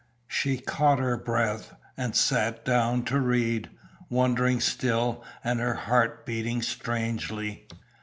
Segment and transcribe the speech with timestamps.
[0.27, 3.69] She caught her breath, and sat down to read,
[4.09, 7.67] wondering still and her heart beating strangely.